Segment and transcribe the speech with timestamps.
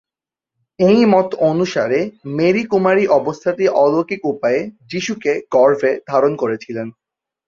[0.79, 1.99] এই মত অনুসারে,
[2.37, 6.87] মেরি কুমারী অবস্থাতেই অলৌকিক উপায়ে যিশুকে গর্ভে ধারণ করেছিলেন।